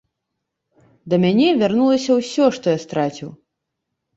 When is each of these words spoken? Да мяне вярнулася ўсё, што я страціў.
Да 1.13 1.19
мяне 1.27 1.47
вярнулася 1.61 2.11
ўсё, 2.21 2.49
што 2.59 2.65
я 2.77 2.81
страціў. 2.89 3.29